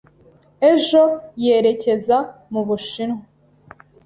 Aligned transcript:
Ejo 0.71 1.01
[Yerekeza] 1.45 2.17
mu 2.51 2.61
Bushinwa. 2.67 3.21